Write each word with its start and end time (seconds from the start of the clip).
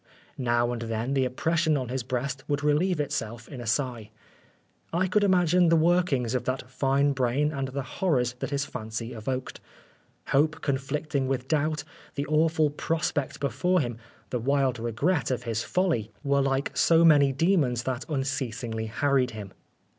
Now 0.39 0.71
and 0.71 0.81
then 0.81 1.13
the 1.13 1.25
oppression 1.25 1.77
on 1.77 1.89
his 1.89 2.01
breast 2.01 2.43
would 2.47 2.63
re 2.63 2.73
lieve 2.73 2.99
itself 2.99 3.47
in 3.47 3.61
a 3.61 3.67
sigh. 3.67 4.09
I 4.91 5.05
could 5.07 5.23
imagine 5.23 5.69
the 5.69 5.75
workings 5.75 6.33
of 6.33 6.45
that 6.45 6.67
fine 6.71 7.11
brain 7.11 7.51
and 7.51 7.67
the 7.67 7.83
horrors 7.83 8.33
that 8.39 8.49
his 8.49 8.65
fancy 8.65 9.13
evoked. 9.13 9.59
Hope 10.29 10.59
conflicting 10.61 11.27
with 11.27 11.47
doubt, 11.47 11.83
the 12.15 12.25
awful 12.25 12.71
prospect 12.71 13.39
before 13.39 13.79
him, 13.79 13.99
the 14.31 14.39
wild 14.39 14.79
regret 14.79 15.29
of 15.29 15.43
his 15.43 15.61
folly, 15.63 16.09
were 16.23 16.41
like 16.41 16.75
so 16.75 17.05
many 17.05 17.31
demons 17.31 17.83
that 17.83 18.03
unceasingly 18.09 18.87
harried 18.87 19.29
him. 19.37 19.51